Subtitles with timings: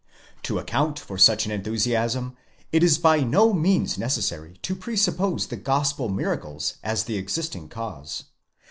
[0.41, 2.35] To account for such an enthusiasm
[2.71, 8.23] it is by no means necessary to presuppose the gospel miracles as the existing cause.